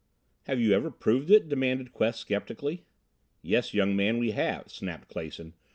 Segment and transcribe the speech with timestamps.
[0.47, 2.85] "Have you ever proved it?" demanded Quest skeptically.
[3.43, 5.53] "Yes, young man, we have," snapped Clason.